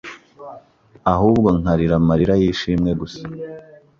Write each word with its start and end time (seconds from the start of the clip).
ahubwo 1.13 1.47
nkarira 1.59 1.95
amarira 2.01 2.33
y’ishimwe 2.41 2.89
gusa 3.01 3.23